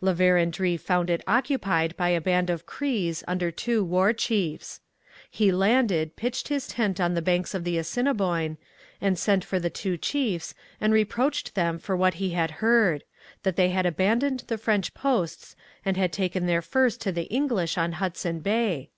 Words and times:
La 0.00 0.14
Vérendrye 0.14 0.78
found 0.78 1.10
it 1.10 1.20
occupied 1.26 1.96
by 1.96 2.10
a 2.10 2.20
band 2.20 2.48
of 2.48 2.64
Crees 2.64 3.24
under 3.26 3.50
two 3.50 3.82
war 3.82 4.12
chiefs. 4.12 4.78
He 5.28 5.50
landed, 5.50 6.14
pitched 6.14 6.46
his 6.46 6.68
tent 6.68 7.00
on 7.00 7.14
the 7.14 7.20
banks 7.20 7.54
of 7.54 7.64
the 7.64 7.76
Assiniboine, 7.76 8.56
and 9.00 9.18
sent 9.18 9.44
for 9.44 9.58
the 9.58 9.68
two 9.68 9.96
chiefs 9.98 10.54
and 10.80 10.92
reproached 10.92 11.56
them 11.56 11.74
with 11.74 11.88
what 11.90 12.14
he 12.14 12.30
had 12.30 12.52
heard 12.62 13.02
that 13.42 13.56
they 13.56 13.70
had 13.70 13.84
abandoned 13.84 14.44
the 14.46 14.58
French 14.58 14.94
posts 14.94 15.56
and 15.84 15.96
had 15.96 16.12
taken 16.12 16.46
their 16.46 16.62
furs 16.62 16.96
to 16.98 17.10
the 17.10 17.22
English 17.24 17.76
on 17.76 17.94
Hudson 17.94 18.38
Bay. 18.38 18.90